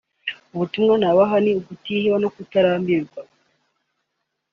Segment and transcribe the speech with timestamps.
[0.53, 3.21] ubutumwa nabaha ni ukutiheba no kutirambirwa